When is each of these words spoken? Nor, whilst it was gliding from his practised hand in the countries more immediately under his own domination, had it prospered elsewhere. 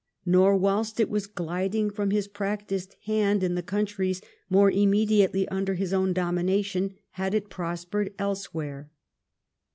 Nor, 0.25 0.57
whilst 0.57 0.99
it 0.99 1.11
was 1.11 1.27
gliding 1.27 1.91
from 1.91 2.09
his 2.09 2.27
practised 2.27 2.95
hand 3.05 3.43
in 3.43 3.53
the 3.53 3.61
countries 3.61 4.19
more 4.49 4.71
immediately 4.71 5.47
under 5.49 5.75
his 5.75 5.93
own 5.93 6.11
domination, 6.11 6.95
had 7.11 7.35
it 7.35 7.51
prospered 7.51 8.11
elsewhere. 8.17 8.89